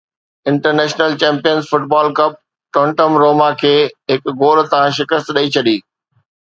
international 0.51 1.11
champions 1.23 1.67
football 1.73 2.09
cup 2.21 2.39
Tottenham 2.79 3.21
Roma 3.25 3.49
کي 3.63 3.75
هڪ 4.15 4.35
goal 4.43 4.59
تان 4.75 4.85
شڪست 5.01 5.27
ڏئي 5.39 5.47
ڇڏي 5.59 5.77